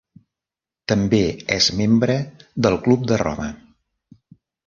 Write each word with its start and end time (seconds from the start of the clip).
També 0.91 1.19
és 1.57 1.67
membre 1.81 2.17
del 2.67 2.79
Club 2.87 3.05
de 3.13 3.19
Roma. 3.25 3.49